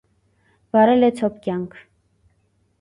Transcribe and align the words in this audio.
Վարել 0.77 1.07
է 1.09 1.11
ցոփ 1.21 1.37
կյանք։ 1.45 1.79